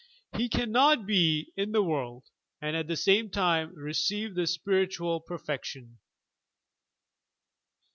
[0.35, 2.23] He cannot be "in the world,"
[2.59, 5.99] and at the same time receive this spiritual perfection.